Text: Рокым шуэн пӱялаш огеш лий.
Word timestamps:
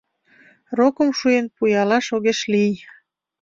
Рокым 0.77 1.09
шуэн 1.17 1.45
пӱялаш 1.55 2.05
огеш 2.15 2.39
лий. 2.51 2.73